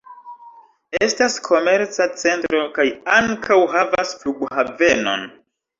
Estas 1.07 1.35
komerca 1.49 2.09
centro 2.23 2.65
kaj 2.79 2.89
ankaŭ 3.21 3.61
havas 3.79 4.19
flughavenon. 4.25 5.33